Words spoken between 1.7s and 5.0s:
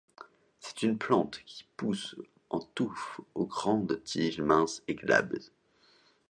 pousse en touffe aux grandes tiges minces et